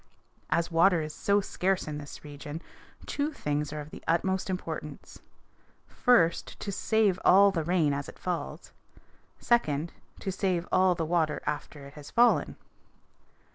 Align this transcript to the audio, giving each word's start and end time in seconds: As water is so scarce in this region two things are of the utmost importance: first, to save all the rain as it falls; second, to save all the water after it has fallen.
As 0.49 0.71
water 0.71 1.03
is 1.03 1.13
so 1.13 1.41
scarce 1.41 1.87
in 1.87 1.99
this 1.99 2.23
region 2.23 2.59
two 3.05 3.31
things 3.31 3.71
are 3.71 3.81
of 3.81 3.91
the 3.91 4.03
utmost 4.07 4.49
importance: 4.49 5.19
first, 5.85 6.59
to 6.61 6.71
save 6.71 7.19
all 7.23 7.51
the 7.51 7.63
rain 7.63 7.93
as 7.93 8.09
it 8.09 8.17
falls; 8.17 8.71
second, 9.37 9.93
to 10.19 10.31
save 10.31 10.67
all 10.71 10.95
the 10.95 11.05
water 11.05 11.43
after 11.45 11.85
it 11.85 11.93
has 11.93 12.09
fallen. 12.09 12.55